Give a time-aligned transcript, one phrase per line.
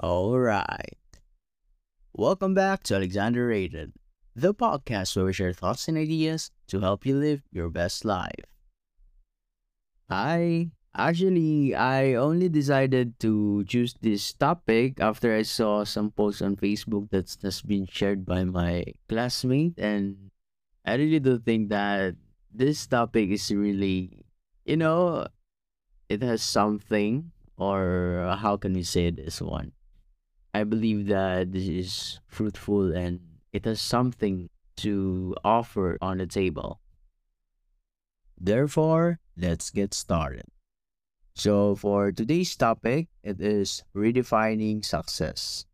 [0.00, 0.96] All right.
[2.14, 3.92] Welcome back to Alexander Rated,
[4.34, 8.48] the podcast where we share thoughts and ideas to help you live your best life.
[10.08, 10.70] Hi.
[10.96, 17.10] Actually, I only decided to choose this topic after I saw some posts on Facebook
[17.10, 20.30] that's just been shared by my classmate, and
[20.86, 22.16] I really do think that
[22.52, 24.24] this topic is really,
[24.68, 25.26] you know,
[26.10, 29.72] it has something, or how can we say this one?
[30.52, 33.20] I believe that this is fruitful and
[33.52, 34.50] it has something
[34.84, 36.80] to offer on the table.
[38.38, 40.44] Therefore, let's get started.
[41.34, 45.64] So, for today's topic, it is redefining success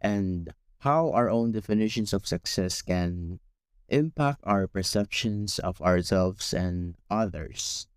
[0.00, 3.40] and how our own definitions of success can
[3.88, 7.88] impact our perceptions of ourselves and others.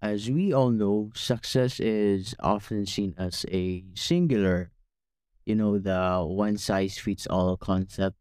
[0.00, 4.70] As we all know, success is often seen as a singular,
[5.46, 8.16] you know, the one size fits all concept.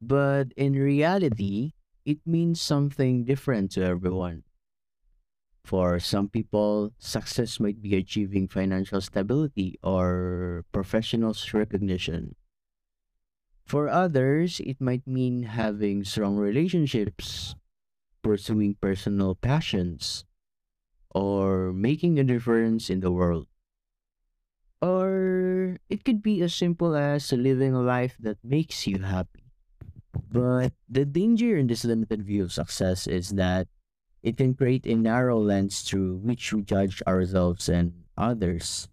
[0.00, 1.72] But in reality,
[2.04, 4.44] it means something different to everyone.
[5.64, 12.36] For some people, success might be achieving financial stability or professional recognition.
[13.66, 17.54] For others, it might mean having strong relationships,
[18.22, 20.24] pursuing personal passions,
[21.16, 23.48] or making a difference in the world.
[24.84, 29.48] Or it could be as simple as living a life that makes you happy.
[30.12, 33.68] But the danger in this limited view of success is that
[34.22, 38.88] it can create a narrow lens through which we judge ourselves and others.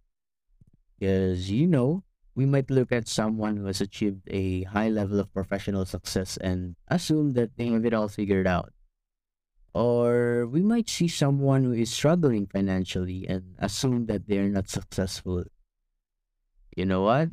[0.96, 5.34] Because, you know, we might look at someone who has achieved a high level of
[5.34, 8.72] professional success and assume that they have it all figured out.
[9.74, 15.44] Or we might see someone who is struggling financially and assume that they're not successful.
[16.76, 17.30] You know what?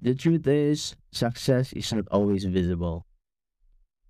[0.00, 3.06] The truth is, success is not always visible.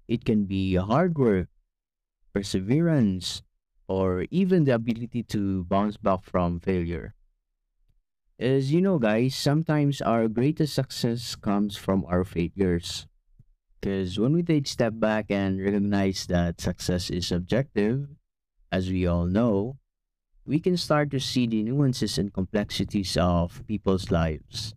[0.08, 1.48] It can be hard work,
[2.32, 3.42] perseverance,
[3.88, 7.14] or even the ability to bounce back from failure.
[8.38, 13.06] As you know, guys, sometimes our greatest success comes from our failures.
[13.80, 18.08] Because when we take step back and recognize that success is subjective,
[18.70, 19.78] as we all know,
[20.44, 24.74] we can start to see the nuances and complexities of people's lives.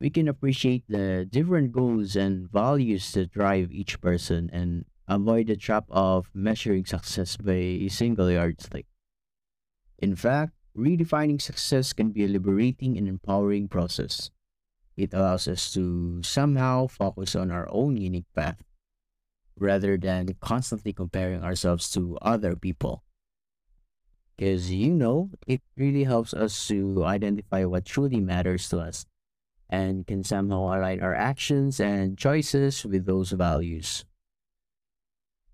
[0.00, 5.56] We can appreciate the different goals and values that drive each person and avoid the
[5.56, 8.86] trap of measuring success by a single yardstick.
[9.98, 14.30] In fact, redefining success can be a liberating and empowering process
[14.98, 18.58] it allows us to somehow focus on our own unique path
[19.56, 23.04] rather than constantly comparing ourselves to other people.
[24.36, 29.06] Because you know, it really helps us to identify what truly matters to us
[29.70, 34.04] and can somehow align our actions and choices with those values.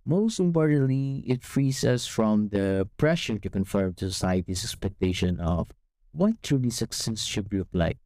[0.07, 5.73] Most importantly, it frees us from the pressure to conform to society's expectation of
[6.13, 7.99] what truly success should look like.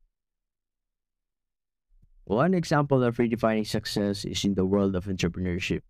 [2.28, 5.80] One example of redefining success is in the world of entrepreneurship.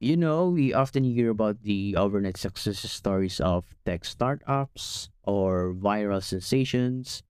[0.00, 6.24] You know, we often hear about the overnight success stories of tech startups or viral
[6.24, 7.22] sensations.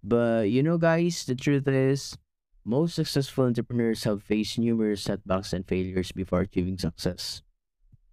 [0.00, 2.16] But you know, guys, the truth is,
[2.64, 7.42] most successful entrepreneurs have faced numerous setbacks and failures before achieving success.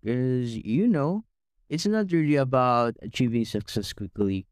[0.02, 1.26] Because, you know,
[1.70, 4.48] it's not really about achieving success quickly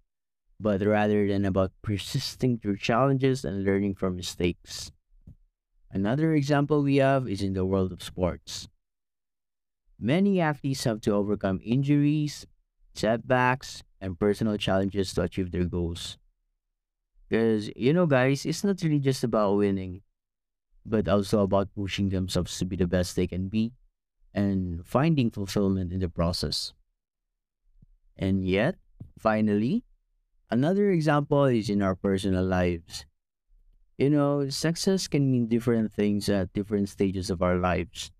[0.63, 4.93] but rather than about persisting through challenges and learning from mistakes.
[5.91, 8.69] Another example we have is in the world of sports.
[9.99, 12.47] Many athletes have to overcome injuries,
[12.95, 16.17] setbacks, and personal challenges to achieve their goals.
[17.27, 20.01] Because, you know, guys, it's not really just about winning,
[20.85, 23.73] but also about pushing themselves to be the best they can be
[24.33, 26.73] and finding fulfillment in the process.
[28.17, 28.77] And yet,
[29.17, 29.83] finally,
[30.49, 33.05] Another example is in our personal lives.
[33.97, 38.11] You know, success can mean different things at different stages of our lives.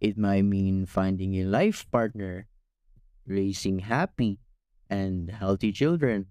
[0.00, 2.48] It might mean finding a life partner,
[3.26, 4.40] raising happy
[4.90, 6.28] and healthy children,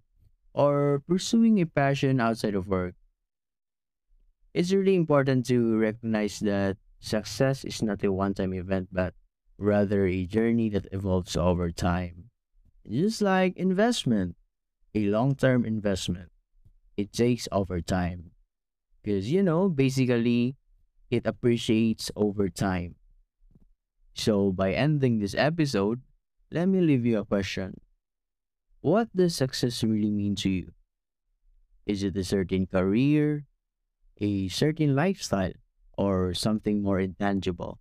[0.53, 2.95] or pursuing a passion outside of work.
[4.53, 9.13] It's really important to recognize that success is not a one time event, but
[9.57, 12.29] rather a journey that evolves over time.
[12.89, 14.35] Just like investment
[14.95, 16.31] a long term investment.
[16.97, 18.31] It takes over time.
[19.03, 20.55] Because, you know, basically,
[21.09, 22.95] it appreciates over time.
[24.13, 26.01] So, by ending this episode,
[26.51, 27.79] let me leave you a question.
[28.81, 30.73] What does success really mean to you?
[31.85, 33.45] Is it a certain career,
[34.19, 35.53] a certain lifestyle,
[35.97, 37.79] or something more intangible?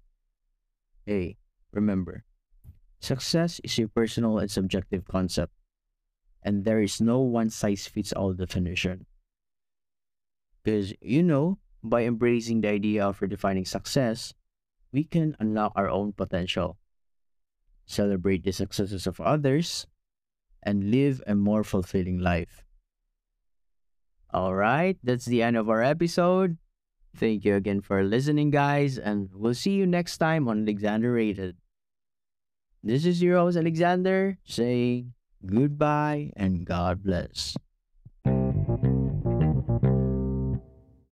[1.05, 1.37] Hey,
[1.73, 2.25] remember,
[3.01, 5.53] success is a personal and subjective concept,
[6.43, 9.07] and there is no one size fits all definition.
[10.63, 14.35] Because, you know, by embracing the idea of redefining success,
[14.93, 16.79] we can unlock our own potential,
[17.87, 19.87] celebrate the successes of others,
[20.63, 22.65] and live a more fulfilling life.
[24.33, 26.59] All right, that's the end of our episode.
[27.17, 31.57] Thank you again for listening, guys, and we'll see you next time on Alexander Rated.
[32.83, 35.13] This is your host, Alexander, saying
[35.45, 37.57] goodbye and God bless.